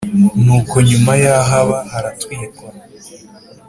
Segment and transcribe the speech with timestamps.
[0.43, 2.67] Nuko nyuma yaho Aba haratwikwa